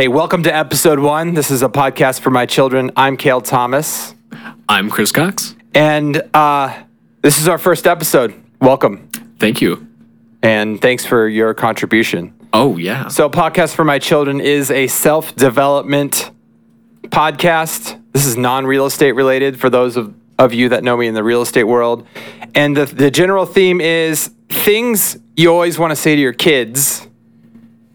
[0.00, 1.34] Hey, welcome to episode one.
[1.34, 2.90] This is a podcast for my children.
[2.96, 4.14] I'm Cale Thomas,
[4.66, 5.54] I'm Chris Cox.
[5.74, 6.84] and uh,
[7.20, 8.32] this is our first episode.
[8.62, 9.86] Welcome, Thank you.
[10.42, 12.32] and thanks for your contribution.
[12.54, 13.08] Oh, yeah.
[13.08, 16.30] So, Podcast for My Children is a self development
[17.08, 18.00] podcast.
[18.14, 21.14] This is non real estate related for those of, of you that know me in
[21.14, 22.06] the real estate world.
[22.54, 27.06] And the, the general theme is things you always want to say to your kids,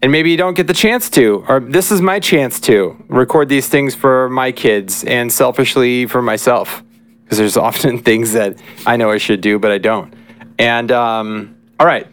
[0.06, 3.48] and maybe you don't get the chance to, or this is my chance to record
[3.48, 6.84] these things for my kids and selfishly for myself.
[7.24, 10.14] Because there's often things that I know I should do, but I don't.
[10.60, 12.06] And um, all right,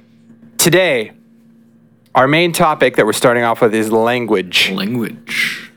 [0.58, 1.12] today,
[2.16, 4.72] our main topic that we're starting off with is language.
[4.72, 5.72] Language.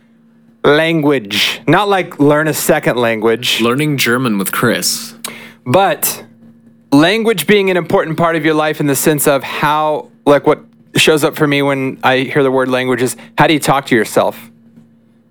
[0.65, 1.61] Language.
[1.69, 5.15] Not like learn a second language, Learning German with Chris.
[5.67, 6.25] but
[6.93, 10.65] language being an important part of your life in the sense of how, like, what
[10.97, 13.87] shows up for me when I hear the word language is how do you talk
[13.87, 14.51] to yourself?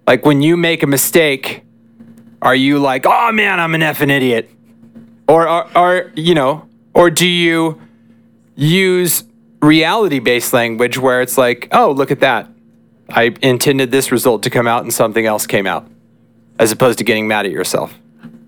[0.08, 1.64] Like, when you make a mistake,
[2.42, 4.50] are you like, oh man, I'm an effing idiot?
[5.28, 7.82] Or, are, you know, or do you
[8.56, 9.24] use
[9.62, 12.50] reality based language where it's like, oh, look at that.
[13.10, 15.88] I intended this result to come out and something else came out,
[16.58, 17.94] as opposed to getting mad at yourself.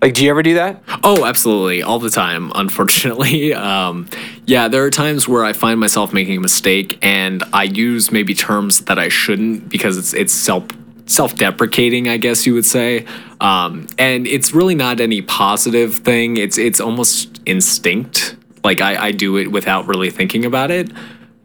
[0.00, 0.82] Like, do you ever do that?
[1.02, 1.82] Oh, absolutely.
[1.82, 3.52] All the time, unfortunately.
[3.52, 4.08] Um,
[4.46, 8.34] yeah, there are times where I find myself making a mistake and I use maybe
[8.34, 10.64] terms that I shouldn't because it's, it's self
[11.06, 13.06] self-deprecating i guess you would say
[13.40, 19.12] um, and it's really not any positive thing it's it's almost instinct like I, I
[19.12, 20.90] do it without really thinking about it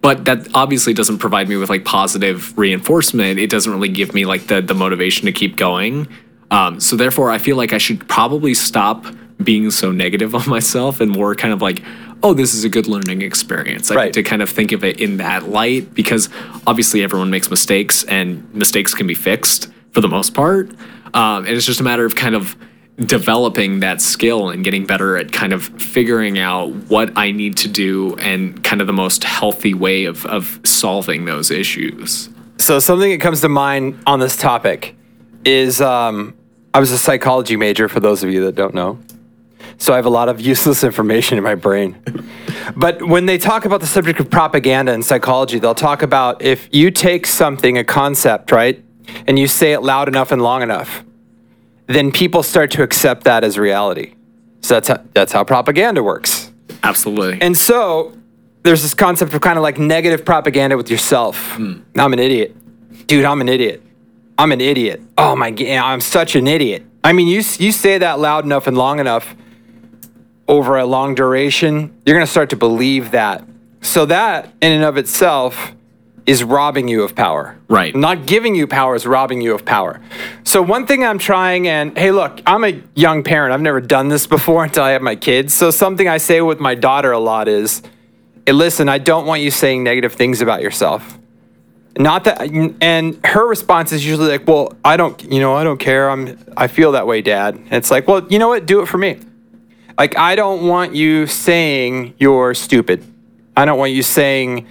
[0.02, 4.26] but that obviously doesn't provide me with like positive reinforcement it doesn't really give me
[4.26, 6.10] like the the motivation to keep going
[6.58, 9.06] um, so therefore i feel like i should probably stop
[9.44, 11.82] being so negative on myself and more kind of like
[12.26, 14.14] oh this is a good learning experience like Right.
[14.14, 16.30] to kind of think of it in that light because
[16.66, 20.70] obviously everyone makes mistakes and mistakes can be fixed for the most part
[21.14, 22.56] um, and it's just a matter of kind of
[22.98, 27.68] developing that skill and getting better at kind of figuring out what I need to
[27.68, 32.30] do and kind of the most healthy way of, of solving those issues.
[32.60, 34.96] So something that comes to mind on this topic
[35.44, 36.36] is um,
[36.74, 39.00] I was a psychology major for those of you that don't know.
[39.78, 42.02] So I have a lot of useless information in my brain.
[42.76, 46.68] but when they talk about the subject of propaganda in psychology, they'll talk about if
[46.72, 48.84] you take something, a concept, right,
[49.28, 51.04] and you say it loud enough and long enough,
[51.88, 54.16] then people start to accept that as reality.
[54.62, 56.52] So that's how, that's how propaganda works.
[56.82, 57.42] Absolutely.
[57.42, 58.18] And so
[58.64, 61.56] there's this concept of kind of like negative propaganda with yourself.
[61.56, 61.82] Hmm.
[61.96, 62.56] I'm an idiot.
[63.08, 63.84] Dude, I'm an idiot.
[64.38, 65.02] I'm an idiot.
[65.18, 66.84] Oh my god, I'm such an idiot.
[67.04, 69.36] I mean, you you say that loud enough and long enough
[70.48, 73.44] over a long duration, you're going to start to believe that.
[73.82, 75.74] So that in and of itself
[76.26, 77.58] is robbing you of power.
[77.68, 77.94] Right.
[77.96, 80.00] Not giving you power is robbing you of power.
[80.44, 83.54] So one thing I'm trying and hey look, I'm a young parent.
[83.54, 85.54] I've never done this before until I have my kids.
[85.54, 87.82] So something I say with my daughter a lot is,
[88.46, 91.18] hey, listen, I don't want you saying negative things about yourself.
[91.98, 92.42] Not that
[92.82, 96.10] and her response is usually like, "Well, I don't, you know, I don't care.
[96.10, 98.66] I'm I feel that way, dad." And it's like, "Well, you know what?
[98.66, 99.20] Do it for me."
[99.98, 103.06] Like I don't want you saying you're stupid.
[103.56, 104.68] I don't want you saying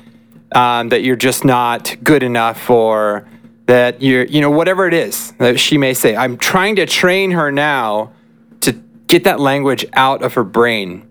[0.53, 3.29] um, that you're just not good enough or
[3.67, 6.17] that you're, you know, whatever it is that she may say.
[6.17, 8.13] I'm trying to train her now
[8.61, 8.73] to
[9.07, 11.09] get that language out of her brain.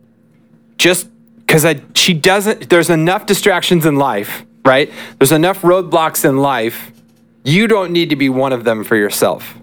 [0.77, 1.07] Just
[1.37, 4.91] because she doesn't, there's enough distractions in life, right?
[5.19, 6.91] There's enough roadblocks in life.
[7.43, 9.55] You don't need to be one of them for yourself.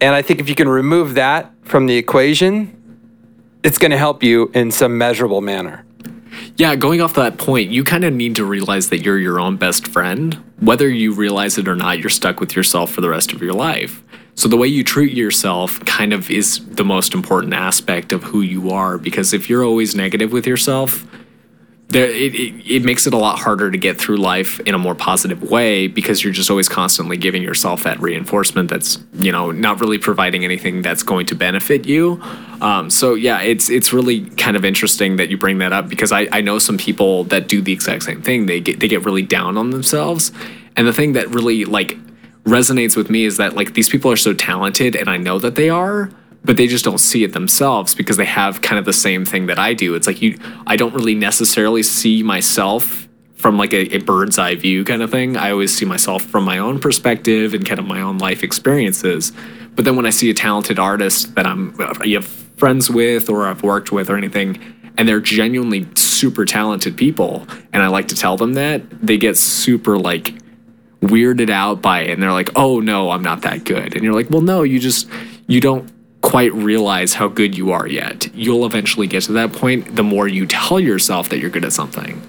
[0.00, 2.70] And I think if you can remove that from the equation,
[3.62, 5.84] it's going to help you in some measurable manner.
[6.56, 9.56] Yeah, going off that point, you kind of need to realize that you're your own
[9.56, 10.34] best friend.
[10.60, 13.54] Whether you realize it or not, you're stuck with yourself for the rest of your
[13.54, 14.02] life.
[14.34, 18.40] So the way you treat yourself kind of is the most important aspect of who
[18.40, 21.06] you are because if you're always negative with yourself,
[21.94, 24.78] there it, it, it makes it a lot harder to get through life in a
[24.78, 29.50] more positive way because you're just always constantly giving yourself that reinforcement that's you know
[29.50, 32.20] not really providing anything that's going to benefit you.
[32.60, 36.12] Um, so yeah it's it's really kind of interesting that you bring that up because
[36.12, 38.46] I, I know some people that do the exact same thing.
[38.46, 40.32] They get they get really down on themselves.
[40.76, 41.96] And the thing that really like
[42.44, 45.54] resonates with me is that like these people are so talented and I know that
[45.54, 46.10] they are
[46.44, 49.46] but they just don't see it themselves because they have kind of the same thing
[49.46, 49.94] that I do.
[49.94, 54.54] It's like you I don't really necessarily see myself from like a, a bird's eye
[54.54, 55.36] view kind of thing.
[55.36, 59.32] I always see myself from my own perspective and kind of my own life experiences.
[59.74, 63.46] But then when I see a talented artist that I'm you have friends with or
[63.46, 64.58] I've worked with or anything,
[64.96, 69.36] and they're genuinely super talented people, and I like to tell them that, they get
[69.36, 70.34] super like
[71.00, 74.14] weirded out by it and they're like, "Oh no, I'm not that good." And you're
[74.14, 75.08] like, "Well, no, you just
[75.46, 75.90] you don't
[76.24, 78.34] quite realize how good you are yet.
[78.34, 81.72] You'll eventually get to that point the more you tell yourself that you're good at
[81.72, 82.20] something."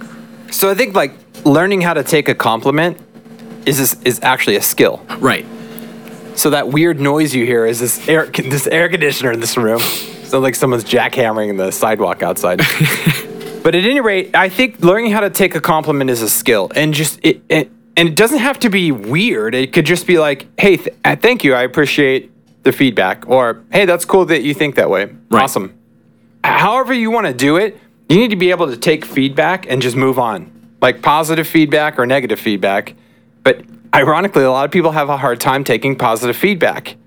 [0.51, 1.13] So I think like
[1.45, 2.97] learning how to take a compliment
[3.65, 5.05] is this, is actually a skill.
[5.19, 5.45] Right.
[6.35, 8.25] So that weird noise you hear is this air
[8.55, 9.79] this air conditioner in this room.
[9.79, 12.57] Sounds like someone's jackhammering the sidewalk outside.
[13.63, 16.71] but at any rate, I think learning how to take a compliment is a skill,
[16.75, 19.55] and just it, it and it doesn't have to be weird.
[19.55, 22.31] It could just be like, "Hey, th- uh, thank you, I appreciate
[22.65, 25.05] the feedback," or "Hey, that's cool that you think that way.
[25.31, 25.43] Right.
[25.43, 25.73] Awesome."
[26.43, 27.77] However you want to do it,
[28.09, 30.51] you need to be able to take feedback and just move on,
[30.81, 32.93] like positive feedback or negative feedback.
[33.43, 33.61] But
[33.95, 36.97] ironically, a lot of people have a hard time taking positive feedback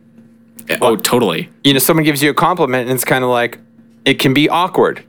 [0.81, 1.49] Oh, totally.
[1.64, 3.58] you know, someone gives you a compliment and it's kind of like,
[4.05, 5.02] it can be awkward.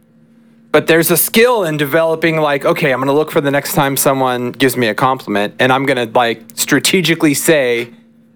[0.72, 3.74] But there's a skill in developing, like, okay, I'm going to look for the next
[3.74, 7.90] time someone gives me a compliment and I'm going to, like, strategically say,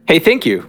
[0.08, 0.68] hey, thank you.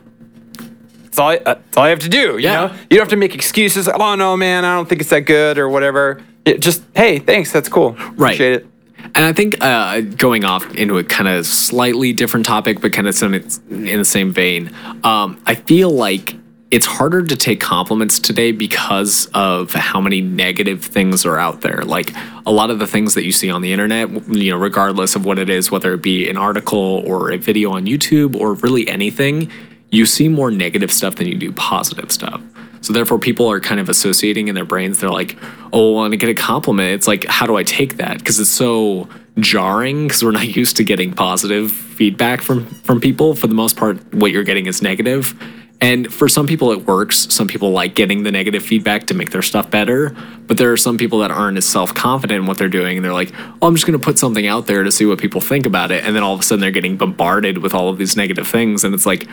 [1.15, 2.33] That's all, I, uh, that's all I have to do.
[2.33, 2.55] You Yeah.
[2.55, 3.89] know, you don't have to make excuses.
[3.89, 6.21] Oh, no, man, I don't think it's that good or whatever.
[6.45, 7.53] It just, hey, thanks.
[7.53, 7.93] That's cool.
[8.17, 8.35] Right.
[8.35, 8.67] Appreciate it.
[9.15, 13.07] And I think uh, going off into a kind of slightly different topic, but kind
[13.07, 14.73] of in the same vein,
[15.05, 16.35] um, I feel like
[16.73, 21.83] it's harder to take compliments today because of how many negative things are out there.
[21.83, 22.13] Like
[22.45, 25.25] a lot of the things that you see on the internet, you know, regardless of
[25.25, 28.89] what it is, whether it be an article or a video on YouTube or really
[28.89, 29.49] anything,
[29.95, 32.43] you see more negative stuff than you do positive stuff.
[32.81, 35.01] So therefore, people are kind of associating in their brains.
[35.01, 35.37] They're like,
[35.73, 38.19] "Oh, I want to get a compliment." It's like, how do I take that?
[38.19, 39.09] Because it's so
[39.39, 40.07] jarring.
[40.07, 43.35] Because we're not used to getting positive feedback from from people.
[43.35, 45.35] For the most part, what you're getting is negative.
[45.81, 47.27] And for some people, it works.
[47.35, 50.17] Some people like getting the negative feedback to make their stuff better.
[50.47, 52.97] But there are some people that aren't as self confident in what they're doing.
[52.97, 55.19] And they're like, oh, I'm just going to put something out there to see what
[55.19, 56.05] people think about it.
[56.05, 58.85] And then all of a sudden, they're getting bombarded with all of these negative things.
[58.85, 59.27] And it's like,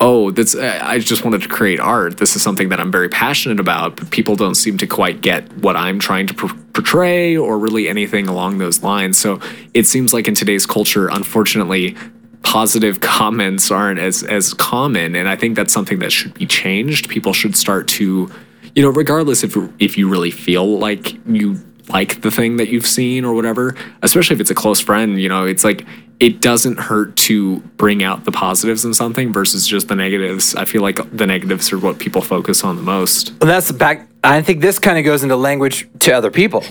[0.00, 2.16] oh, that's I just wanted to create art.
[2.16, 5.52] This is something that I'm very passionate about, but people don't seem to quite get
[5.58, 9.18] what I'm trying to por- portray or really anything along those lines.
[9.18, 9.40] So
[9.74, 11.96] it seems like in today's culture, unfortunately,
[12.42, 17.10] positive comments aren't as as common, and I think that's something that should be changed.
[17.10, 18.30] People should start to,
[18.74, 21.60] you know, regardless if if you really feel like you
[21.90, 25.28] like the thing that you've seen or whatever, especially if it's a close friend, you
[25.28, 25.84] know, it's like
[26.20, 30.54] it doesn't hurt to bring out the positives in something versus just the negatives.
[30.54, 33.32] I feel like the negatives are what people focus on the most.
[33.40, 34.06] Well, that's back.
[34.22, 36.62] I think this kind of goes into language to other people.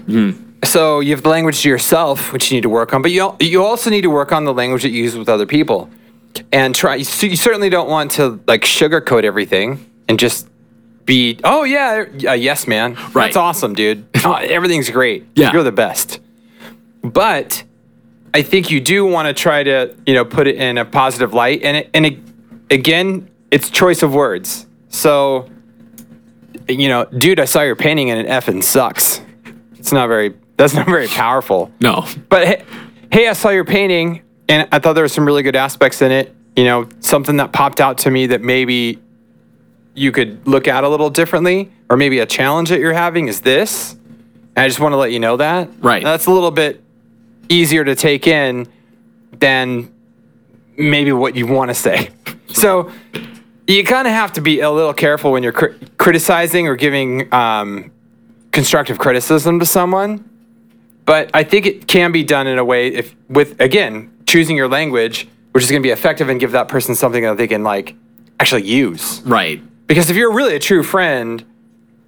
[0.64, 3.36] So you have the language to yourself, which you need to work on, but you
[3.40, 5.90] you also need to work on the language that you use with other people,
[6.52, 6.96] and try.
[6.96, 10.48] You you certainly don't want to like sugarcoat everything and just
[11.06, 13.14] be, oh yeah, uh, yes, man, Right.
[13.28, 14.06] that's awesome, dude.
[14.24, 15.26] Oh, everything's great.
[15.36, 15.54] Yeah.
[15.54, 16.20] you're the best.
[17.02, 17.64] But
[18.34, 21.34] I think you do want to try to, you know, put it in a positive
[21.34, 21.64] light.
[21.64, 22.20] And it, and it,
[22.70, 24.68] again, it's choice of words.
[24.90, 25.50] So,
[26.68, 29.22] you know, dude, I saw your painting and it effing sucks.
[29.78, 30.36] It's not very.
[30.58, 31.72] That's not very powerful.
[31.80, 32.66] No, But hey,
[33.12, 36.12] hey, I saw your painting and I thought there were some really good aspects in
[36.12, 36.36] it.
[36.56, 39.00] You know, something that popped out to me that maybe
[39.96, 43.42] you could look at a little differently, or maybe a challenge that you're having is
[43.42, 43.94] this.
[43.94, 45.70] And I just want to let you know that.
[45.80, 46.04] Right.
[46.04, 46.84] That's a little bit
[47.50, 48.68] easier to take in
[49.34, 49.92] than
[50.78, 52.10] maybe what you want to say.
[52.48, 52.92] So
[53.68, 57.32] you kind of have to be a little careful when you're cri- criticizing or giving
[57.34, 57.92] um,
[58.52, 60.28] constructive criticism to someone.
[61.06, 64.68] But I think it can be done in a way if with again choosing your
[64.68, 67.64] language, which is going to be effective and give that person something that they can
[67.64, 67.96] like
[68.40, 69.22] actually use.
[69.22, 69.62] right.
[69.88, 71.44] Because if you're really a true friend,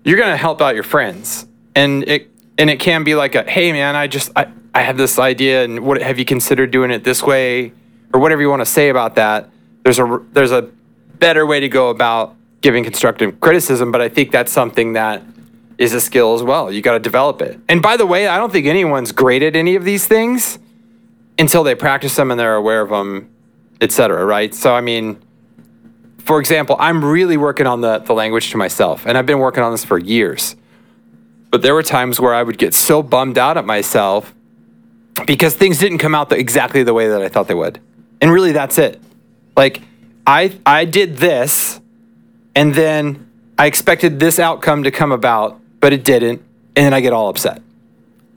[0.03, 2.29] you're going to help out your friends, and it
[2.59, 5.63] and it can be like a hey man, I just I, I have this idea,
[5.63, 7.73] and what have you considered doing it this way,
[8.13, 9.49] or whatever you want to say about that.
[9.83, 10.69] There's a there's a
[11.19, 15.23] better way to go about giving constructive criticism, but I think that's something that
[15.77, 16.71] is a skill as well.
[16.71, 17.59] You got to develop it.
[17.67, 20.59] And by the way, I don't think anyone's great at any of these things
[21.39, 23.29] until they practice them and they're aware of them,
[23.79, 24.23] etc.
[24.25, 24.53] Right?
[24.53, 25.21] So I mean,
[26.19, 29.63] for example, I'm really working on the the language to myself, and I've been working
[29.63, 30.55] on this for years.
[31.49, 34.33] But there were times where I would get so bummed out at myself
[35.25, 37.79] because things didn't come out the, exactly the way that I thought they would.
[38.21, 39.01] And really, that's it.
[39.55, 39.81] Like,
[40.25, 41.79] I I did this,
[42.55, 46.41] and then I expected this outcome to come about, but it didn't,
[46.75, 47.61] and then I get all upset.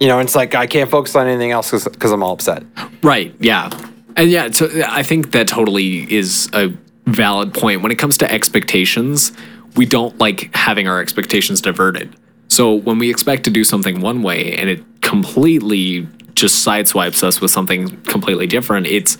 [0.00, 2.64] You know, it's like I can't focus on anything else because I'm all upset.
[3.02, 3.34] Right.
[3.38, 3.70] Yeah.
[4.16, 6.72] And yeah, so I think that totally is a
[7.06, 7.82] valid point.
[7.82, 9.32] When it comes to expectations,
[9.76, 12.14] we don't like having our expectations diverted.
[12.48, 17.40] So when we expect to do something one way and it completely just sideswipes us
[17.40, 19.18] with something completely different, it's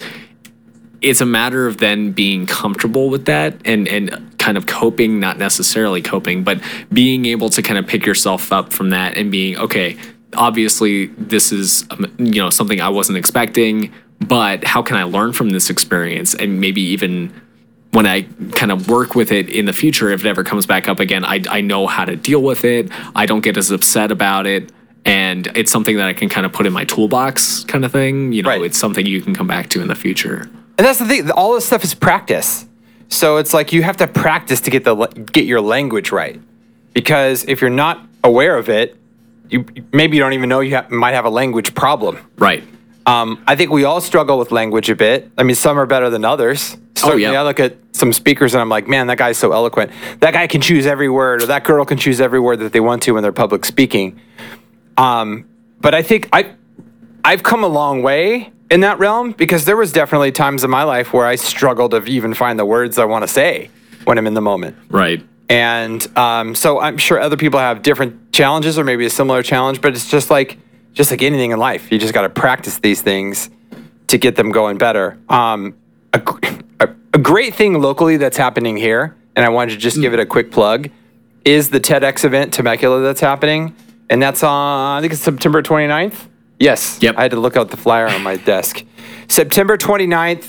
[1.00, 5.38] it's a matter of then being comfortable with that and and kind of coping, not
[5.38, 6.60] necessarily coping, but
[6.92, 9.96] being able to kind of pick yourself up from that and being okay.
[10.36, 15.32] Obviously, this is um, you know something I wasn't expecting, but how can I learn
[15.32, 17.32] from this experience and maybe even
[17.94, 18.22] when I
[18.56, 21.24] kind of work with it in the future, if it ever comes back up again,
[21.24, 22.90] I, I know how to deal with it.
[23.14, 24.72] I don't get as upset about it.
[25.04, 28.32] And it's something that I can kind of put in my toolbox kind of thing.
[28.32, 28.62] You know, Right.
[28.62, 30.48] it's something you can come back to in the future.
[30.76, 31.30] And that's the thing.
[31.30, 32.66] All this stuff is practice.
[33.10, 34.94] So it's like you have to practice to get the
[35.30, 36.40] get your language right.
[36.94, 38.96] Because if you're not aware of it,
[39.50, 42.18] you maybe you don't even know you have, might have a language problem.
[42.38, 42.64] Right.
[43.06, 45.30] Um, I think we all struggle with language a bit.
[45.36, 46.76] I mean, some are better than others.
[46.94, 47.40] Certainly, yeah.
[47.40, 49.92] I look at some speakers and I'm like, man, that guy's so eloquent.
[50.20, 52.80] That guy can choose every word, or that girl can choose every word that they
[52.80, 54.20] want to when they're public speaking.
[54.96, 55.46] Um,
[55.80, 56.54] but I think I,
[57.24, 60.84] I've come a long way in that realm because there was definitely times in my
[60.84, 63.70] life where I struggled to even find the words I want to say
[64.04, 64.76] when I'm in the moment.
[64.88, 65.24] Right.
[65.48, 69.80] And um, so I'm sure other people have different challenges or maybe a similar challenge,
[69.80, 70.58] but it's just like
[70.94, 71.92] just like anything in life.
[71.92, 73.50] You just got to practice these things
[74.06, 75.18] to get them going better.
[75.28, 75.76] Um,
[76.12, 76.22] a,
[76.80, 80.20] a, a great thing locally that's happening here, and I wanted to just give it
[80.20, 80.88] a quick plug,
[81.44, 83.76] is the TEDx event Temecula that's happening.
[84.10, 86.28] And that's on, I think it's September 29th.
[86.58, 86.98] Yes.
[87.02, 87.16] Yep.
[87.18, 88.84] I had to look out the flyer on my desk.
[89.28, 90.46] September 29th,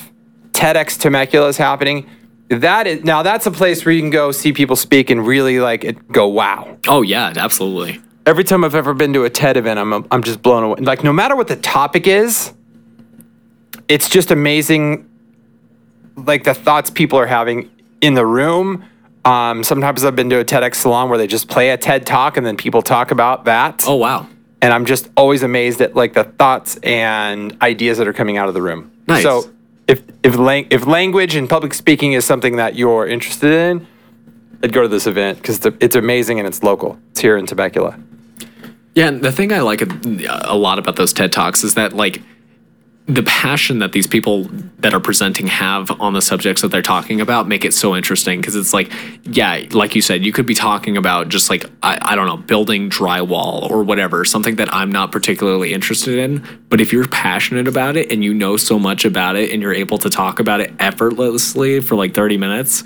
[0.51, 2.09] TEDx Temecula is happening.
[2.49, 5.59] That is now that's a place where you can go see people speak and really
[5.59, 6.77] like it, go wow.
[6.87, 7.99] Oh yeah, absolutely.
[8.25, 10.79] Every time I've ever been to a TED event, I'm I'm just blown away.
[10.81, 12.53] Like no matter what the topic is,
[13.87, 15.07] it's just amazing.
[16.15, 17.69] Like the thoughts people are having
[18.01, 18.83] in the room.
[19.25, 22.37] Um, sometimes I've been to a TEDx salon where they just play a TED talk
[22.37, 23.83] and then people talk about that.
[23.87, 24.27] Oh wow.
[24.61, 28.47] and I'm just always amazed at like the thoughts and ideas that are coming out
[28.47, 28.91] of the room.
[29.07, 29.23] Nice.
[29.23, 29.49] So
[29.87, 33.85] if if lang- if language and public speaking is something that you're interested in,
[34.63, 36.97] I'd go to this event because it's, it's amazing and it's local.
[37.11, 37.99] It's here in Temecula.
[38.95, 42.21] Yeah, and the thing I like a, lot about those TED Talks is that like
[43.07, 44.45] the passion that these people
[44.79, 48.41] that are presenting have on the subjects that they're talking about make it so interesting
[48.41, 48.91] because it's like
[49.25, 52.37] yeah like you said you could be talking about just like I, I don't know
[52.37, 57.67] building drywall or whatever something that i'm not particularly interested in but if you're passionate
[57.67, 60.59] about it and you know so much about it and you're able to talk about
[60.59, 62.83] it effortlessly for like 30 minutes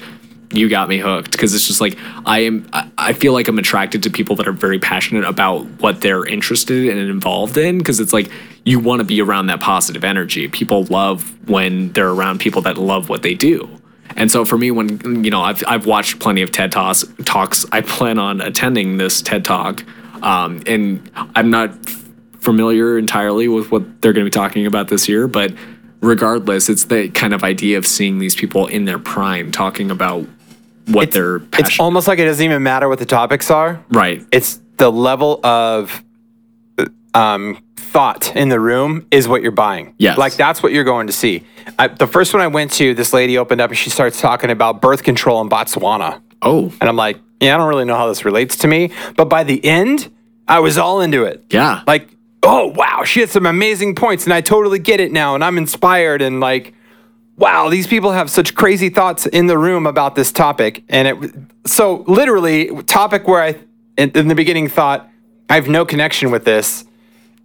[0.52, 2.68] you got me hooked because it's just like I am.
[2.74, 6.86] I- feel like I'm attracted to people that are very passionate about what they're interested
[6.86, 8.32] in and involved in because it's like
[8.64, 10.48] you want to be around that positive energy.
[10.48, 13.68] People love when they're around people that love what they do.
[14.16, 17.04] And so for me, when you know, I've I've watched plenty of TED talks.
[17.26, 17.66] Talks.
[17.72, 19.84] I plan on attending this TED talk,
[20.24, 21.72] um, and I'm not
[22.40, 25.54] familiar entirely with what they're going to be talking about this year, but
[26.02, 30.26] regardless, it's the kind of idea of seeing these people in their prime talking about
[30.92, 33.84] what they're It's almost like it doesn't even matter what the topics are.
[33.90, 34.26] right.
[34.32, 36.04] It's the level of
[37.14, 39.94] um, thought in the room is what you're buying.
[39.98, 40.18] Yes.
[40.18, 41.44] Like that's what you're going to see.
[41.78, 44.50] I, the first one I went to, this lady opened up and she starts talking
[44.52, 46.22] about birth control in Botswana.
[46.42, 48.92] Oh, And I'm like, yeah, I don't really know how this relates to me.
[49.18, 50.12] But by the end,
[50.48, 51.44] I was all into it.
[51.50, 51.84] yeah.
[51.86, 52.10] Like,
[52.44, 55.36] oh, wow, she had some amazing points and I totally get it now.
[55.36, 56.74] And I'm inspired and like,
[57.40, 60.84] wow, these people have such crazy thoughts in the room about this topic.
[60.90, 61.34] And it,
[61.66, 63.60] so literally, topic where I,
[63.98, 65.10] in, in the beginning, thought,
[65.50, 66.86] I have no connection with this.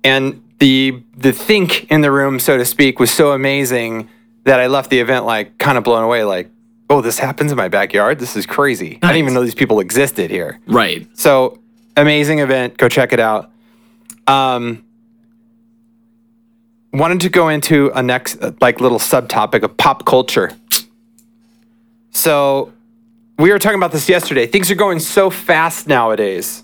[0.02, 4.08] And the, the think in the room, so to speak, was so amazing
[4.42, 6.24] that I left the event like kind of blown away.
[6.24, 6.50] Like,
[6.90, 8.18] oh, this happens in my backyard.
[8.18, 8.98] This is crazy.
[9.00, 10.60] I didn't even know these people existed here.
[10.66, 11.08] right.
[11.16, 11.60] So
[11.96, 12.76] amazing event.
[12.76, 13.52] Go check it out.
[14.26, 14.83] Um,
[16.94, 20.52] wanted to go into a next uh, like little subtopic of pop culture.
[22.10, 22.72] So
[23.38, 24.46] we were talking about this yesterday.
[24.46, 26.62] Things are going so fast nowadays.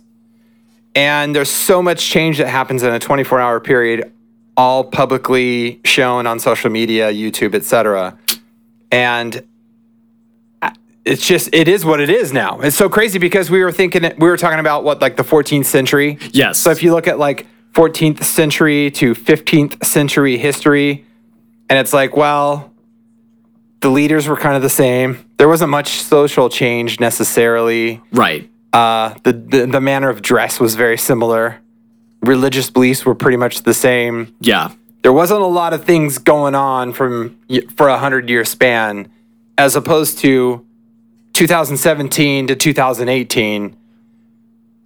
[0.94, 4.12] And there's so much change that happens in a 24 hour period,
[4.56, 8.18] all publicly shown on social media, YouTube, etc.
[8.90, 9.44] And
[11.04, 12.60] it's just it is what it is now.
[12.60, 15.64] It's so crazy because we were thinking we were talking about what like the 14th
[15.64, 16.18] century.
[16.32, 16.58] Yes.
[16.58, 17.46] So if you look at like
[17.80, 21.06] 14th century to 15th century history,
[21.70, 22.70] and it's like, well,
[23.80, 25.24] the leaders were kind of the same.
[25.38, 28.02] There wasn't much social change necessarily.
[28.12, 28.50] right.
[28.72, 31.58] Uh, the, the the manner of dress was very similar.
[32.22, 34.32] Religious beliefs were pretty much the same.
[34.40, 34.72] Yeah.
[35.02, 37.36] There wasn't a lot of things going on from
[37.74, 39.10] for a hundred year span,
[39.58, 40.64] as opposed to
[41.32, 43.76] 2017 to 2018.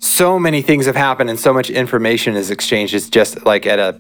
[0.05, 2.93] So many things have happened, and so much information is exchanged.
[2.93, 3.99] It's just like at a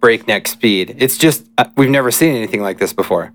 [0.00, 0.96] breakneck speed.
[0.98, 3.32] It's just uh, we've never seen anything like this before.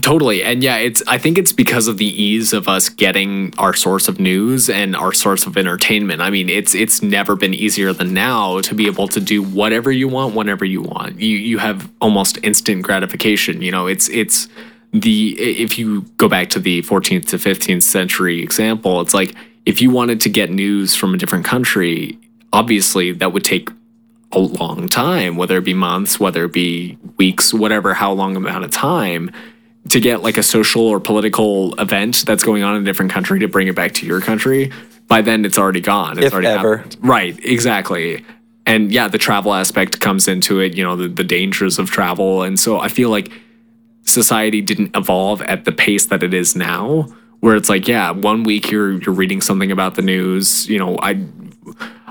[0.00, 0.44] Totally.
[0.44, 4.06] And yeah, it's I think it's because of the ease of us getting our source
[4.06, 6.22] of news and our source of entertainment.
[6.22, 9.90] I mean, it's it's never been easier than now to be able to do whatever
[9.90, 11.18] you want whenever you want.
[11.18, 13.88] You you have almost instant gratification, you know.
[13.88, 14.46] It's it's
[14.92, 19.34] the if you go back to the 14th to 15th century example, it's like
[19.68, 22.18] if you wanted to get news from a different country,
[22.54, 23.68] obviously that would take
[24.32, 28.64] a long time, whether it be months, whether it be weeks, whatever, how long amount
[28.64, 29.30] of time
[29.90, 33.40] to get like a social or political event that's going on in a different country
[33.40, 34.72] to bring it back to your country.
[35.06, 36.16] By then, it's already gone.
[36.16, 36.78] It's If already ever.
[36.78, 36.96] happened.
[37.02, 38.24] Right, exactly.
[38.64, 42.42] And yeah, the travel aspect comes into it, you know, the, the dangers of travel.
[42.42, 43.30] And so I feel like
[44.04, 47.08] society didn't evolve at the pace that it is now,
[47.40, 50.68] where it's like, yeah, one week you're you're reading something about the news.
[50.68, 51.24] You know, I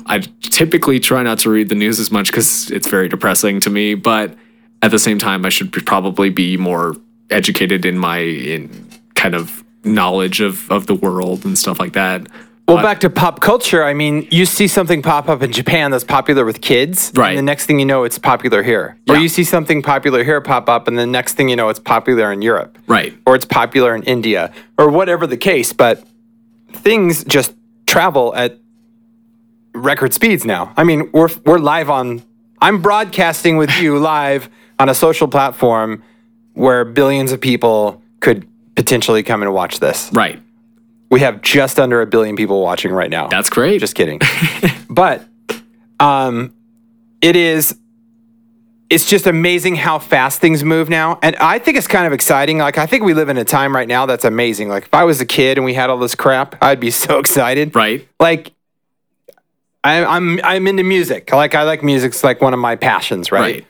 [0.06, 3.70] I typically try not to read the news as much because it's very depressing to
[3.70, 3.96] me.
[3.96, 4.36] But
[4.82, 6.96] at the same time, I should be- probably be more
[7.30, 12.28] educated in my in kind of knowledge of of the world and stuff like that.
[12.68, 13.84] Well, back to pop culture.
[13.84, 17.30] I mean, you see something pop up in Japan that's popular with kids, Right.
[17.30, 18.98] And the next thing you know, it's popular here.
[19.08, 21.80] Or you see something popular here pop up, and the next thing you know, it's
[21.80, 23.18] popular in Europe, Right.
[23.26, 25.72] Or it's popular in India, or whatever the case.
[25.72, 26.04] But
[26.74, 27.54] things just
[27.86, 28.58] travel at
[29.74, 30.74] record speeds now.
[30.76, 32.24] I mean, we're we're live on.
[32.62, 36.04] I'm broadcasting with you live on a social platform
[36.54, 40.10] where billions of people could potentially come and watch this.
[40.12, 40.42] Right.
[41.10, 43.28] We have just under a billion people watching right now.
[43.28, 43.80] That's great.
[43.80, 44.20] Just kidding.
[44.90, 45.24] but
[46.00, 46.54] um,
[47.22, 47.78] it is.
[48.90, 52.60] It's just amazing how fast things move now, and I think it's kind of exciting.
[52.60, 54.70] Like I think we live in a time right now that's amazing.
[54.70, 57.20] Like if I was a kid and we had all this crap, I'd be so
[57.20, 57.76] excited.
[57.76, 58.08] right.
[58.20, 58.54] Like
[59.84, 61.32] I, I'm I'm into music.
[61.34, 63.32] Like I like music's like one of my passions.
[63.32, 63.42] Right.
[63.42, 63.68] Right.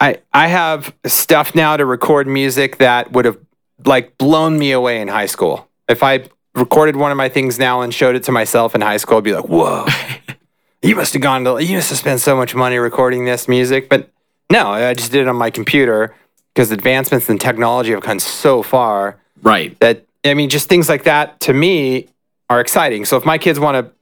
[0.00, 3.38] I I have stuff now to record music that would have
[3.84, 5.68] like blown me away in high school.
[5.88, 8.96] If I recorded one of my things now and showed it to myself in high
[8.96, 9.86] school, I'd be like, "Whoa,
[10.82, 13.88] you must have gone to you must have spent so much money recording this music."
[13.88, 14.10] But
[14.50, 16.14] no, I just did it on my computer
[16.54, 19.78] because advancements in technology have gone so far Right.
[19.80, 22.08] that I mean, just things like that to me
[22.48, 23.04] are exciting.
[23.04, 23.92] So if my kids want to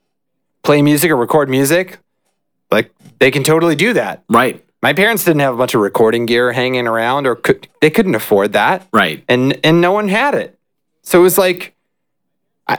[0.62, 1.98] play music or record music,
[2.70, 4.22] like they can totally do that.
[4.28, 4.62] Right.
[4.82, 8.14] My parents didn't have a bunch of recording gear hanging around, or could, they couldn't
[8.16, 9.22] afford that, Right.
[9.28, 10.58] and and no one had it.
[11.02, 11.74] So it was like,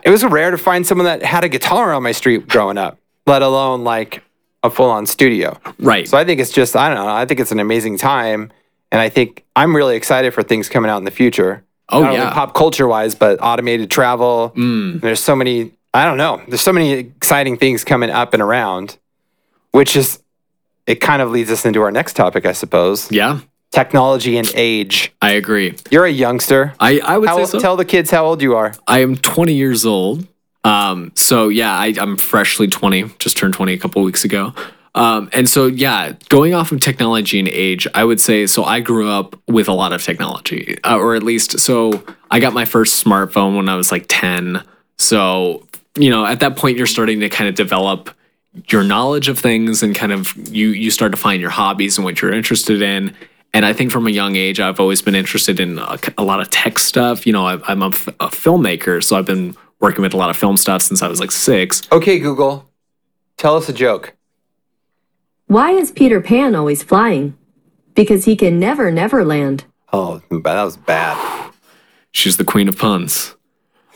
[0.04, 2.98] it was rare to find someone that had a guitar on my street growing up,
[3.28, 4.24] let alone like
[4.64, 5.60] a full on studio.
[5.80, 6.08] Right.
[6.08, 7.08] So I think it's just I don't know.
[7.14, 8.52] I think it's an amazing time,
[8.92, 11.64] and I think I'm really excited for things coming out in the future.
[11.90, 12.34] Oh, Not yeah.
[12.34, 14.54] pop culture wise, but automated travel.
[14.56, 15.02] Mm.
[15.02, 15.74] There's so many.
[15.94, 16.42] I don't know.
[16.48, 18.98] There's so many exciting things coming up and around,
[19.72, 20.20] which is
[20.88, 20.96] it.
[20.96, 23.12] Kind of leads us into our next topic, I suppose.
[23.12, 23.42] yeah.
[23.74, 25.12] Technology and age.
[25.20, 25.76] I agree.
[25.90, 26.76] You're a youngster.
[26.80, 27.60] I, I would How, say so.
[27.60, 28.74] Tell the kids how old you are.
[28.88, 30.28] I am 20 years old.
[30.64, 34.54] Um, so yeah, I, I'm freshly 20, just turned 20 a couple weeks ago.
[34.96, 38.64] Um, and so yeah, going off of technology and age, I would say so.
[38.64, 42.04] I grew up with a lot of technology, uh, or at least so.
[42.30, 44.64] I got my first smartphone when I was like 10.
[45.00, 45.66] So
[45.98, 48.12] you know, at that point, you're starting to kind of develop
[48.70, 52.06] your knowledge of things and kind of you you start to find your hobbies and
[52.06, 53.16] what you're interested in.
[53.54, 56.40] And I think from a young age, I've always been interested in a, a lot
[56.40, 57.28] of tech stuff.
[57.28, 60.30] You know, I, I'm a, f- a filmmaker, so I've been working with a lot
[60.30, 61.82] of film stuff since I was like six.
[61.92, 62.68] Okay, Google.
[63.38, 64.16] Tell us a joke.
[65.48, 67.38] Why is Peter Pan always flying?
[67.94, 69.66] Because he can never, never land.
[69.92, 71.52] Oh, that was bad.
[72.12, 73.36] She's the queen of puns.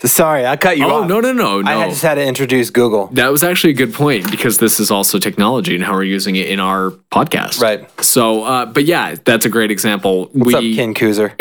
[0.04, 1.10] Sorry, I cut you Oh off.
[1.10, 1.70] no no no no!
[1.70, 3.08] I had- just had to introduce Google.
[3.14, 6.36] That was actually a good point because this is also technology and how we're using
[6.36, 7.60] it in our podcast.
[7.62, 7.90] Right.
[8.04, 10.30] So, uh, but yeah, that's a great example.
[10.34, 11.34] What's up, we, Ken Kuzer?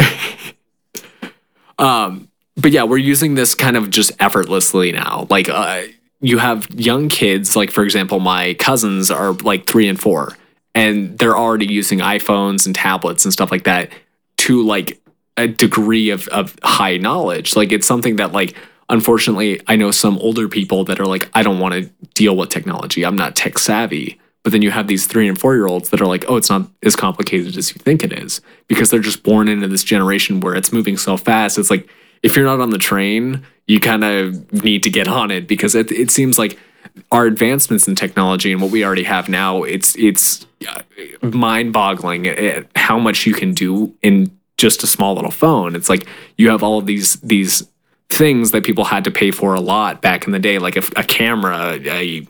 [1.78, 5.26] but yeah, we're using this kind of just effortlessly now.
[5.28, 5.82] Like, uh,
[6.20, 10.32] you have young kids, like for example, my cousins are like three and four,
[10.74, 13.90] and they're already using iPhones and tablets and stuff like that
[14.38, 14.98] to like
[15.36, 17.56] a degree of, of high knowledge.
[17.56, 18.56] Like, it's something that like.
[18.88, 22.50] Unfortunately, I know some older people that are like, I don't want to deal with
[22.50, 23.04] technology.
[23.04, 24.20] I'm not tech savvy.
[24.44, 26.48] But then you have these three and four year olds that are like, oh, it's
[26.48, 30.38] not as complicated as you think it is because they're just born into this generation
[30.38, 31.58] where it's moving so fast.
[31.58, 31.88] It's like,
[32.22, 35.74] if you're not on the train, you kind of need to get on it because
[35.74, 36.56] it, it seems like
[37.10, 40.82] our advancements in technology and what we already have now, it's it's uh,
[41.22, 45.74] mind boggling eh, how much you can do in just a small little phone.
[45.74, 47.68] It's like you have all of these these
[48.08, 50.82] things that people had to pay for a lot back in the day, like a,
[50.96, 52.26] a camera, a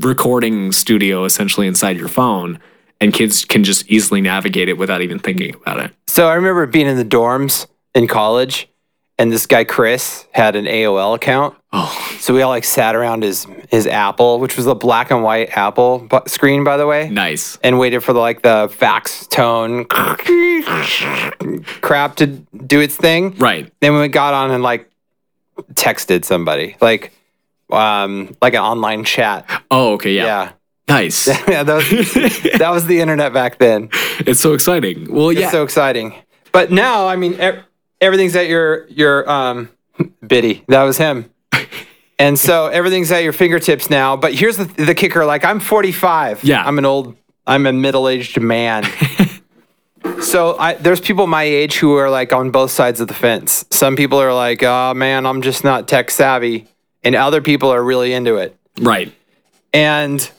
[0.00, 2.58] recording studio essentially inside your phone,
[3.00, 5.92] and kids can just easily navigate it without even thinking about it.
[6.06, 8.68] So I remember being in the dorms in college,
[9.20, 11.54] and this guy Chris had an AOL account.
[11.72, 15.22] Oh, So we all like sat around his his Apple, which was a black and
[15.22, 17.58] white Apple bu- screen, by the way, nice.
[17.62, 19.84] and waited for the like the fax tone
[21.80, 23.34] crap to do its thing.
[23.36, 23.72] Right.
[23.80, 24.90] Then we got on and like
[25.74, 27.12] texted somebody, like
[27.70, 29.46] um like an online chat.
[29.70, 30.14] Oh, okay.
[30.14, 30.24] Yeah.
[30.24, 30.52] Yeah,
[30.88, 31.26] Nice.
[31.48, 31.88] yeah, that was
[32.58, 33.90] that was the internet back then.
[34.26, 35.12] it's so exciting.
[35.12, 35.42] Well, yeah.
[35.42, 36.14] It's so exciting.
[36.52, 37.38] But now, I mean,
[38.00, 39.68] everything's at your your um
[40.26, 40.64] biddy.
[40.68, 41.30] That was him.
[42.20, 44.14] And so everything's at your fingertips now.
[44.14, 46.44] But here's the the kicker: like I'm 45.
[46.44, 46.62] Yeah.
[46.62, 47.16] I'm an old.
[47.46, 48.84] I'm a middle aged man.
[50.20, 53.64] so I, there's people my age who are like on both sides of the fence.
[53.70, 56.68] Some people are like, "Oh man, I'm just not tech savvy,"
[57.02, 58.54] and other people are really into it.
[58.78, 59.10] right.
[59.72, 60.30] And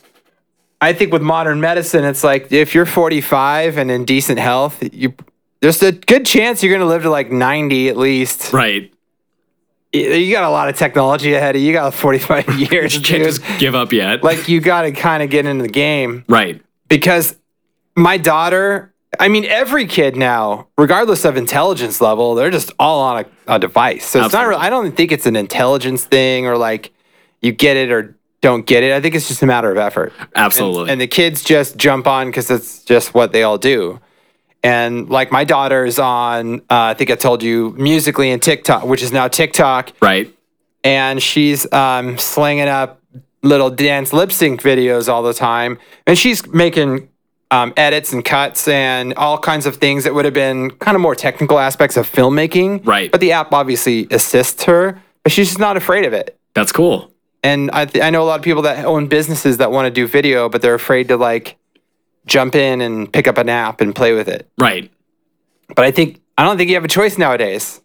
[0.82, 5.16] I think with modern medicine, it's like if you're 45 and in decent health, you
[5.62, 8.52] there's a good chance you're going to live to like 90 at least.
[8.52, 8.94] Right.
[9.94, 11.68] You got a lot of technology ahead of you.
[11.68, 13.36] You got 45 years, You can't dude.
[13.36, 14.24] just give up yet.
[14.24, 16.62] Like you got to kind of get into the game right.
[16.88, 17.36] because
[17.96, 23.26] my daughter, I mean, every kid now, regardless of intelligence level, they're just all on
[23.48, 24.06] a, a device.
[24.06, 24.48] So it's not.
[24.48, 26.94] Really, I don't think it's an intelligence thing or like
[27.42, 28.94] you get it or don't get it.
[28.94, 30.14] I think it's just a matter of effort.
[30.36, 30.84] Absolutely.
[30.84, 34.00] And, and the kids just jump on because it's just what they all do.
[34.64, 39.02] And like my daughter's on, uh, I think I told you, Musical.ly and TikTok, which
[39.02, 40.32] is now TikTok, right.
[40.84, 43.02] and she's um, slinging up
[43.44, 45.80] little dance lip sync videos all the time.
[46.06, 47.10] And she's making
[47.50, 51.02] um, edits and cuts and all kinds of things that would have been kind of
[51.02, 52.86] more technical aspects of filmmaking.
[52.86, 53.12] Right.
[53.12, 57.12] But the app obviously assists her, but she's just not afraid of it That's cool.
[57.44, 59.92] and I, th- I know a lot of people that own businesses that want to
[59.92, 61.58] do video, but they're afraid to like
[62.26, 64.50] jump in and pick up an app and play with it.
[64.60, 64.92] Right.
[65.76, 67.82] But I think I don't think you have a choice nowadays.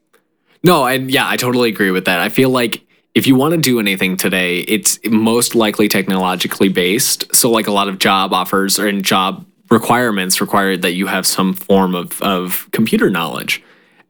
[0.62, 2.20] No, and yeah, I totally agree with that.
[2.20, 2.83] I feel like
[3.14, 7.35] if you want to do anything today, it's most likely technologically based.
[7.35, 11.27] So, like a lot of job offers or in job requirements require that you have
[11.27, 13.62] some form of, of computer knowledge.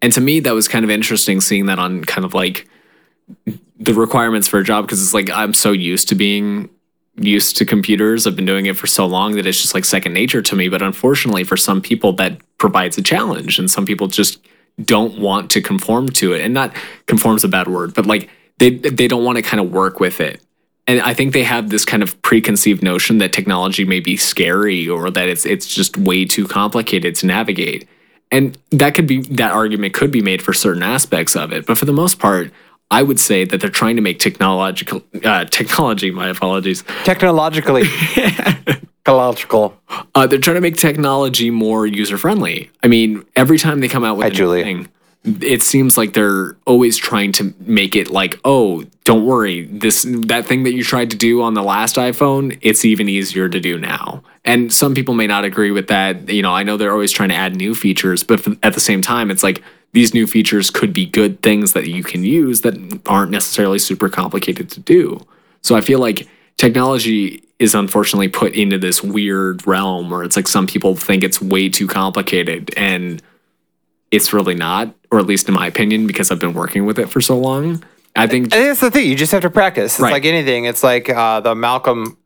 [0.03, 2.69] And to me, that was kind of interesting seeing that on kind of like
[3.79, 6.69] the requirements for a job because it's like I'm so used to being
[7.17, 8.27] used to computers.
[8.27, 10.69] I've been doing it for so long that it's just like second nature to me.
[10.69, 14.39] But unfortunately, for some people, that provides a challenge, and some people just
[14.83, 16.43] don't want to conform to it.
[16.43, 16.75] And not
[17.07, 20.21] conform's a bad word, but like they they don't want to kind of work with
[20.21, 20.43] it.
[20.89, 24.89] And I think they have this kind of preconceived notion that technology may be scary
[24.89, 27.89] or that it's it's just way too complicated to navigate.
[28.31, 31.79] And that could be that argument could be made for certain aspects of it, but
[31.79, 32.53] for the most part,
[32.91, 36.11] I would say that they're trying to make technological uh, technology.
[36.11, 36.85] My apologies.
[37.05, 37.85] Technologically,
[39.05, 39.77] technological.
[40.15, 42.71] Uh, they're trying to make technology more user friendly.
[42.83, 44.65] I mean, every time they come out with Hi, a Julia.
[44.65, 44.89] thing,
[45.25, 50.47] it seems like they're always trying to make it like, oh, don't worry, this that
[50.47, 53.79] thing that you tried to do on the last iPhone, it's even easier to do
[53.79, 54.23] now.
[54.45, 56.29] And some people may not agree with that.
[56.29, 59.03] You know, I know they're always trying to add new features, but at the same
[59.03, 63.01] time, it's like these new features could be good things that you can use that
[63.07, 65.21] aren't necessarily super complicated to do.
[65.63, 70.47] So I feel like technology is unfortunately put into this weird realm where it's like
[70.49, 73.23] some people think it's way too complicated and
[74.11, 77.09] it's really not, or at least in my opinion, because I've been working with it
[77.09, 77.83] for so long.
[78.15, 79.09] I think I think that's the thing.
[79.09, 79.95] You just have to practice.
[79.95, 80.13] It's Right.
[80.13, 80.65] like anything.
[80.67, 82.17] It's like uh, the Malcolm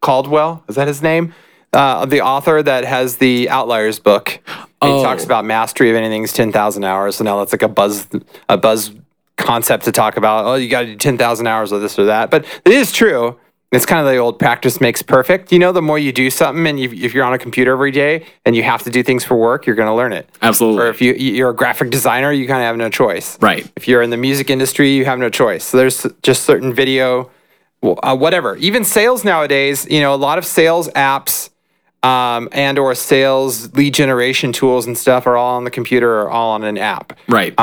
[0.00, 0.62] Caldwell.
[0.68, 1.34] Is that his name?
[1.72, 4.40] Uh, the author that has the Outliers book.
[4.82, 4.98] Oh.
[4.98, 7.16] He talks about mastery of anything is ten thousand hours.
[7.16, 8.06] So now that's like a buzz,
[8.48, 8.92] a buzz
[9.36, 10.44] concept to talk about.
[10.44, 12.30] Oh, you got to do ten thousand hours of this or that.
[12.30, 13.38] But it is true.
[13.70, 15.50] It's kind of the old practice makes perfect.
[15.50, 17.90] You know, the more you do something, and you, if you're on a computer every
[17.90, 20.28] day and you have to do things for work, you're going to learn it.
[20.42, 23.38] absolutely Or if you you're a graphic designer, you kind of have no choice.
[23.40, 23.66] right.
[23.74, 25.64] If you're in the music industry, you have no choice.
[25.64, 27.30] So there's just certain video,
[27.82, 28.56] uh, whatever.
[28.56, 31.48] Even sales nowadays, you know, a lot of sales apps
[32.02, 36.30] um, and or sales lead generation tools and stuff are all on the computer or
[36.30, 37.18] all on an app.
[37.28, 37.54] Right.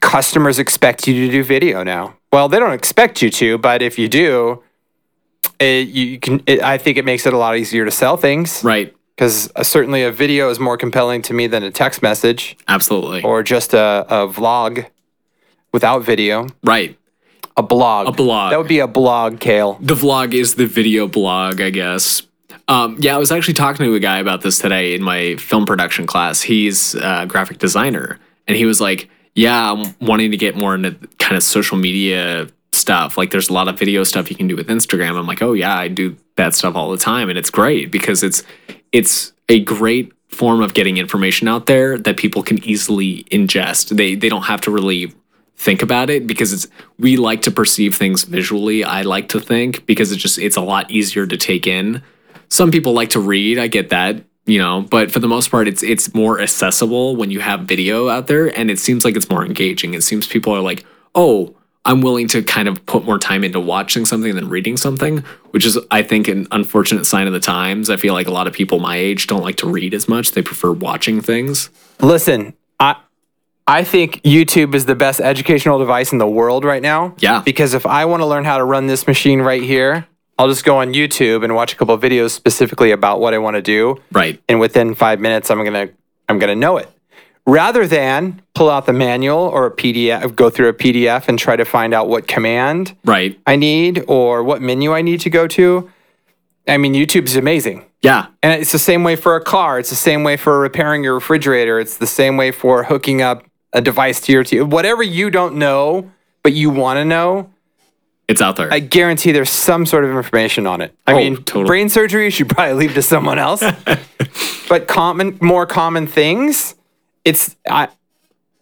[0.00, 2.16] Customers expect you to do video now.
[2.30, 4.62] Well, they don't expect you to, but if you do,
[5.58, 6.42] it, you can.
[6.46, 8.94] It, I think it makes it a lot easier to sell things right.
[9.16, 13.22] because uh, certainly a video is more compelling to me than a text message Absolutely.
[13.22, 14.86] or just a, a vlog
[15.72, 16.48] without video.
[16.62, 16.98] right.
[17.56, 18.08] A blog.
[18.08, 18.50] A blog.
[18.50, 19.78] That would be a blog, Cale.
[19.80, 22.22] The vlog is the video blog, I guess.
[22.68, 25.66] Um, yeah, I was actually talking to a guy about this today in my film
[25.66, 26.40] production class.
[26.40, 30.92] He's a graphic designer, and he was like, "Yeah, I'm wanting to get more into
[31.18, 33.18] kind of social media stuff.
[33.18, 35.52] Like, there's a lot of video stuff you can do with Instagram." I'm like, "Oh
[35.52, 38.42] yeah, I do that stuff all the time, and it's great because it's
[38.92, 43.96] it's a great form of getting information out there that people can easily ingest.
[43.96, 45.12] They they don't have to really
[45.56, 46.66] think about it because it's
[46.98, 48.84] we like to perceive things visually.
[48.84, 52.02] I like to think because it's just it's a lot easier to take in.
[52.54, 55.66] Some people like to read, I get that, you know, but for the most part
[55.66, 59.28] it's it's more accessible when you have video out there and it seems like it's
[59.28, 59.94] more engaging.
[59.94, 60.84] It seems people are like,
[61.16, 65.24] "Oh, I'm willing to kind of put more time into watching something than reading something,
[65.50, 67.90] which is, I think, an unfortunate sign of the times.
[67.90, 70.30] I feel like a lot of people my age don't like to read as much;
[70.30, 71.70] they prefer watching things.
[71.98, 72.96] Listen, I
[73.66, 77.16] I think YouTube is the best educational device in the world right now.
[77.18, 77.42] Yeah.
[77.44, 80.06] Because if I want to learn how to run this machine right here,
[80.38, 83.38] I'll just go on YouTube and watch a couple of videos specifically about what I
[83.38, 84.02] want to do.
[84.10, 84.42] Right.
[84.48, 85.88] And within five minutes, I'm gonna
[86.28, 86.90] I'm gonna know it.
[87.46, 91.56] Rather than pull out the manual or a PDF, go through a PDF and try
[91.56, 93.38] to find out what command Right.
[93.46, 95.90] I need or what menu I need to go to.
[96.66, 97.84] I mean, YouTube's amazing.
[98.00, 98.26] Yeah.
[98.42, 99.78] And it's the same way for a car.
[99.78, 101.78] It's the same way for repairing your refrigerator.
[101.78, 103.44] It's the same way for hooking up
[103.74, 104.66] a device to your TV.
[104.66, 106.10] Whatever you don't know,
[106.42, 107.50] but you want to know,
[108.28, 108.72] It's out there.
[108.72, 110.94] I guarantee there's some sort of information on it.
[111.06, 111.66] I Oh, mean, totally.
[111.66, 113.62] brain surgery you should probably leave to someone else.
[114.68, 116.74] but common, more common things,
[117.24, 117.88] it's I,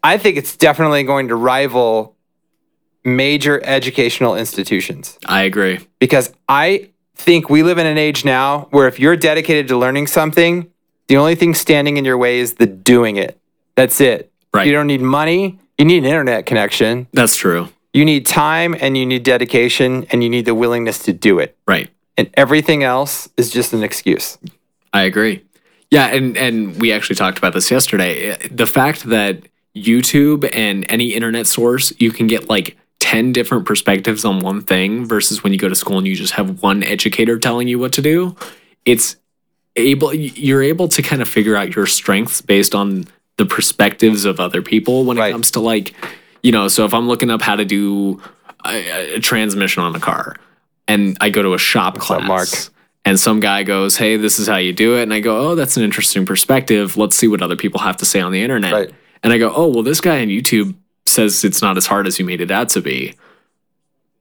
[0.02, 2.16] I think it's definitely going to rival
[3.04, 5.80] major educational institutions I agree.
[5.98, 10.06] because I think we live in an age now where if you're dedicated to learning
[10.08, 10.70] something,
[11.08, 13.38] the only thing standing in your way is the doing it.
[13.76, 14.30] That's it.
[14.54, 14.66] Right.
[14.66, 15.58] You don't need money.
[15.78, 17.06] You need an internet connection.
[17.12, 17.68] That's true.
[17.92, 21.56] You need time and you need dedication and you need the willingness to do it.
[21.66, 21.90] Right.
[22.16, 24.38] And everything else is just an excuse.
[24.92, 25.44] I agree.
[25.90, 28.34] Yeah, and and we actually talked about this yesterday.
[28.50, 29.42] The fact that
[29.76, 35.04] YouTube and any internet source, you can get like 10 different perspectives on one thing
[35.04, 37.92] versus when you go to school and you just have one educator telling you what
[37.92, 38.36] to do.
[38.86, 39.16] It's
[39.76, 44.40] able you're able to kind of figure out your strengths based on the perspectives of
[44.40, 45.94] other people when it comes to like,
[46.42, 48.20] you know, so if I'm looking up how to do
[48.64, 50.36] a, a transmission on a car
[50.88, 52.48] and I go to a shop class up, Mark?
[53.04, 55.54] and some guy goes, "Hey, this is how you do it," and I go, "Oh,
[55.54, 56.96] that's an interesting perspective.
[56.96, 58.90] Let's see what other people have to say on the internet." Right.
[59.22, 60.74] And I go, "Oh, well, this guy on YouTube
[61.06, 63.14] says it's not as hard as you made it out to be.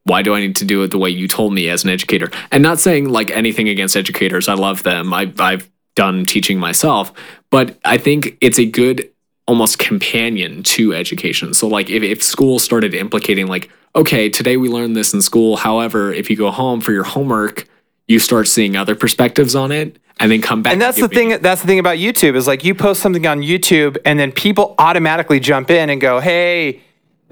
[0.04, 2.30] Why do I need to do it the way you told me as an educator?"
[2.52, 4.48] And not saying like anything against educators.
[4.48, 5.14] I love them.
[5.14, 7.14] I, I've done teaching myself,
[7.50, 9.11] but I think it's a good
[9.52, 11.54] almost companion to education.
[11.54, 15.58] So like if, if school started implicating like, okay, today we learned this in school.
[15.58, 17.68] However, if you go home for your homework,
[18.08, 20.72] you start seeing other perspectives on it and then come back.
[20.72, 23.02] And that's the give me- thing that's the thing about YouTube is like you post
[23.02, 26.80] something on YouTube and then people automatically jump in and go, "Hey,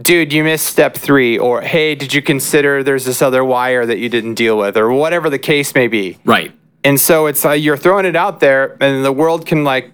[0.01, 3.97] dude, you missed step 3" or "Hey, did you consider there's this other wire that
[3.97, 6.17] you didn't deal with?" or whatever the case may be.
[6.25, 6.51] Right.
[6.83, 9.93] And so it's like you're throwing it out there and the world can like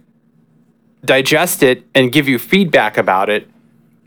[1.05, 3.49] digest it and give you feedback about it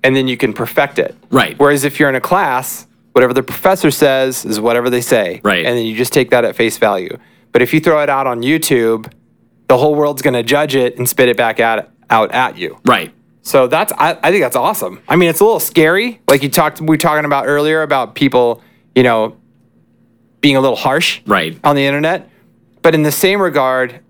[0.05, 1.15] and then you can perfect it.
[1.31, 1.59] Right.
[1.59, 5.41] Whereas if you're in a class, whatever the professor says is whatever they say.
[5.43, 5.65] Right.
[5.67, 7.19] And then you just take that at face value.
[7.53, 9.11] But if you throw it out on YouTube,
[9.67, 12.79] the whole world's going to judge it and spit it back out, out at you.
[12.87, 13.13] Right.
[13.43, 15.01] So that's I, I think that's awesome.
[15.09, 16.21] I mean, it's a little scary.
[16.29, 18.63] Like you talked we were talking about earlier about people,
[18.95, 19.37] you know,
[20.41, 21.59] being a little harsh Right.
[21.65, 22.31] on the internet.
[22.83, 24.01] But in the same regard,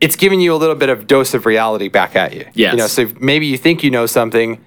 [0.00, 2.46] it's giving you a little bit of dose of reality back at you.
[2.54, 2.72] Yes.
[2.72, 4.64] You know, so maybe you think you know something,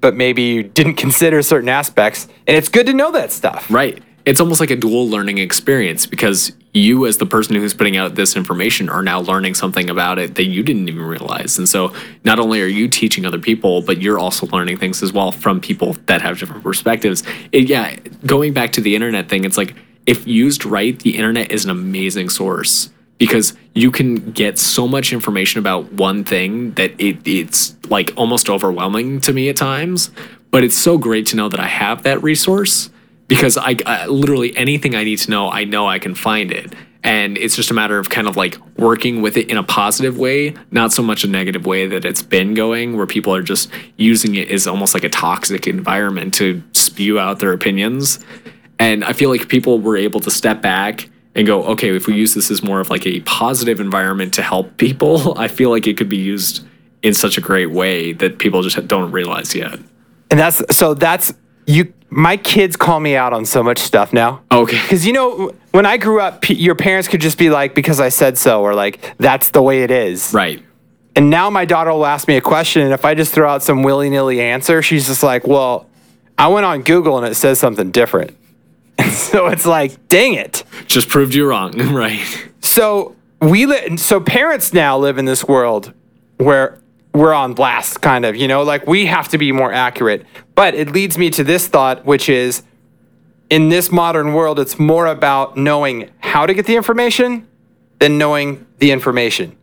[0.00, 2.26] but maybe you didn't consider certain aspects.
[2.46, 3.70] And it's good to know that stuff.
[3.70, 4.02] Right.
[4.24, 8.14] It's almost like a dual learning experience because you, as the person who's putting out
[8.14, 11.58] this information, are now learning something about it that you didn't even realize.
[11.58, 11.92] And so,
[12.24, 15.60] not only are you teaching other people, but you're also learning things as well from
[15.60, 17.24] people that have different perspectives.
[17.50, 19.74] It, yeah, going back to the internet thing, it's like
[20.06, 22.90] if used right, the internet is an amazing source
[23.22, 28.50] because you can get so much information about one thing that it, it's like almost
[28.50, 30.10] overwhelming to me at times.
[30.50, 32.90] But it's so great to know that I have that resource
[33.28, 36.74] because I, I literally anything I need to know, I know I can find it.
[37.04, 40.18] And it's just a matter of kind of like working with it in a positive
[40.18, 43.70] way, not so much a negative way that it's been going, where people are just
[43.98, 48.18] using it as almost like a toxic environment to spew out their opinions.
[48.80, 52.14] And I feel like people were able to step back and go, okay, if we
[52.14, 55.86] use this as more of like a positive environment to help people, I feel like
[55.86, 56.66] it could be used
[57.02, 59.78] in such a great way that people just don't realize yet.
[60.30, 61.34] And that's so that's
[61.66, 64.42] you my kids call me out on so much stuff now.
[64.52, 64.80] Okay.
[64.82, 68.10] Because you know, when I grew up, your parents could just be like, because I
[68.10, 70.32] said so, or like, that's the way it is.
[70.34, 70.62] Right.
[71.16, 73.62] And now my daughter will ask me a question, and if I just throw out
[73.62, 75.86] some willy nilly answer, she's just like, well,
[76.38, 78.36] I went on Google and it says something different.
[79.12, 80.64] So it's like, dang it.
[80.86, 81.72] Just proved you wrong.
[81.92, 82.20] right.
[82.60, 85.92] So we li- so parents now live in this world
[86.38, 86.80] where
[87.14, 90.24] we're on blast kind of you know like we have to be more accurate
[90.54, 92.62] but it leads me to this thought which is
[93.50, 97.46] in this modern world it's more about knowing how to get the information
[97.98, 99.54] than knowing the information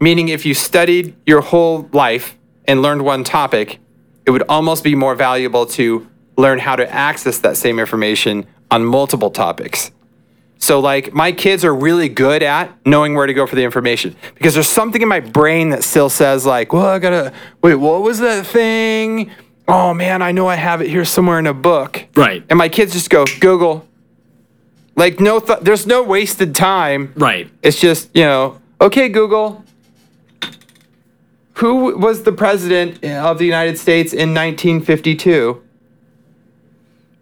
[0.00, 3.78] meaning if you studied your whole life and learned one topic
[4.26, 8.84] it would almost be more valuable to learn how to access that same information on
[8.84, 9.90] multiple topics
[10.58, 14.16] so like my kids are really good at knowing where to go for the information
[14.34, 17.76] because there's something in my brain that still says like, well, I gotta wait.
[17.76, 19.30] What was that thing?
[19.68, 22.04] Oh man, I know I have it here somewhere in a book.
[22.16, 22.44] Right.
[22.50, 23.86] And my kids just go Google.
[24.96, 27.12] Like no, th- there's no wasted time.
[27.16, 27.48] Right.
[27.62, 29.64] It's just you know, okay, Google.
[31.54, 35.62] Who was the president of the United States in 1952?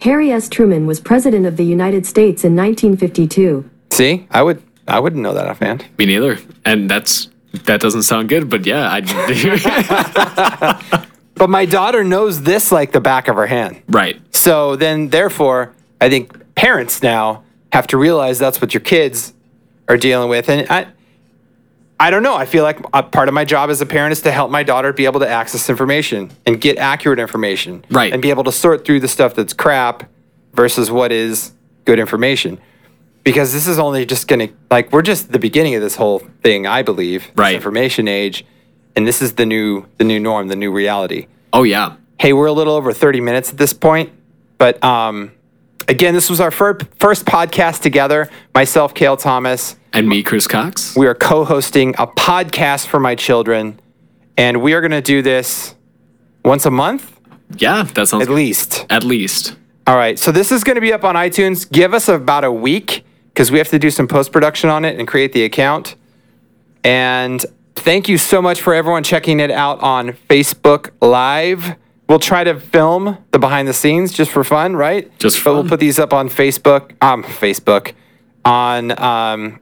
[0.00, 0.48] Harry S.
[0.48, 3.68] Truman was President of the United States in 1952.
[3.90, 5.86] See, I would, I wouldn't know that offhand.
[5.98, 6.38] Me neither.
[6.64, 7.28] And that's
[7.64, 9.00] that doesn't sound good, but yeah, I
[11.34, 13.82] But my daughter knows this like the back of her hand.
[13.88, 14.20] right.
[14.34, 19.34] So then, therefore, I think parents now have to realize that's what your kids
[19.88, 20.48] are dealing with.
[20.48, 20.86] And I,
[21.98, 22.34] I don't know.
[22.36, 24.62] I feel like a part of my job as a parent is to help my
[24.62, 27.84] daughter be able to access information and get accurate information.
[27.90, 28.12] Right.
[28.12, 30.08] And be able to sort through the stuff that's crap
[30.52, 31.52] versus what is
[31.86, 32.58] good information.
[33.24, 36.20] Because this is only just going to, like, we're just the beginning of this whole
[36.42, 37.30] thing, I believe.
[37.34, 37.54] Right.
[37.54, 38.44] information age.
[38.94, 41.96] And this is the new, the new norm, the new reality Oh yeah.
[42.20, 44.12] hey, we're a little over 30 minutes at this point.
[44.58, 45.32] But um,
[45.88, 48.28] again, this was our fir- first podcast together.
[48.54, 49.76] Myself, Cale Thomas.
[49.96, 50.94] And me, Chris Cox.
[50.94, 53.80] We are co hosting a podcast for my children.
[54.36, 55.74] And we are going to do this
[56.44, 57.18] once a month,
[57.56, 58.84] Yeah, that sounds at least.
[58.90, 59.56] At least.
[59.86, 60.18] All right.
[60.18, 61.66] So this is going to be up on iTunes.
[61.72, 64.98] Give us about a week because we have to do some post production on it
[64.98, 65.96] and create the account.
[66.84, 67.42] And
[67.74, 71.74] thank you so much for everyone checking it out on Facebook Live.
[72.06, 75.10] We'll try to film the behind the scenes just for fun, right?
[75.18, 77.94] Just But we'll put these up on Facebook, um, Facebook,
[78.44, 79.58] on um,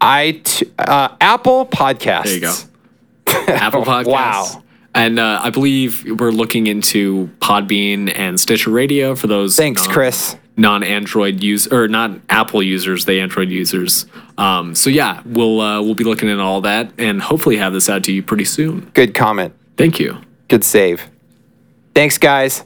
[0.00, 0.40] I
[0.78, 2.24] uh, Apple Podcasts.
[2.24, 2.54] There you go.
[3.52, 4.06] Apple Podcasts.
[4.06, 4.62] Wow.
[4.94, 9.54] And uh, I believe we're looking into Podbean and Stitcher Radio for those.
[9.56, 10.36] Thanks, non- Chris.
[10.56, 14.04] Non-Android use or not Apple users, the Android users.
[14.36, 17.88] Um, so yeah, we'll uh, we'll be looking at all that and hopefully have this
[17.88, 18.90] out to you pretty soon.
[18.92, 19.54] Good comment.
[19.78, 20.18] Thank you.
[20.48, 21.08] Good save.
[21.94, 22.64] Thanks, guys.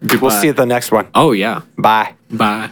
[0.00, 0.18] Goodbye.
[0.20, 1.06] We'll see you at the next one.
[1.14, 1.60] Oh yeah.
[1.78, 2.14] Bye.
[2.30, 2.70] Bye.